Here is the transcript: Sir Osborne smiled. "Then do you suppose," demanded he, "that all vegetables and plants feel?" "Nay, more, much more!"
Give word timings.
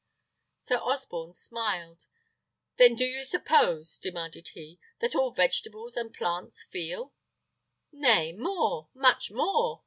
Sir 0.57 0.77
Osborne 0.77 1.31
smiled. 1.33 2.07
"Then 2.77 2.95
do 2.95 3.05
you 3.05 3.23
suppose," 3.23 3.99
demanded 3.99 4.47
he, 4.55 4.79
"that 4.99 5.13
all 5.13 5.29
vegetables 5.29 5.95
and 5.95 6.11
plants 6.11 6.63
feel?" 6.63 7.13
"Nay, 7.91 8.31
more, 8.33 8.89
much 8.95 9.29
more!" 9.29 9.79